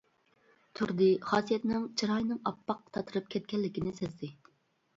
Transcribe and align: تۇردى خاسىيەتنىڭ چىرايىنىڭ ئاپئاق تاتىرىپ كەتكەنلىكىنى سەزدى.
تۇردى 0.79 1.09
خاسىيەتنىڭ 1.31 1.85
چىرايىنىڭ 2.03 2.41
ئاپئاق 2.53 2.81
تاتىرىپ 2.99 3.31
كەتكەنلىكىنى 3.37 3.97
سەزدى. 4.03 4.35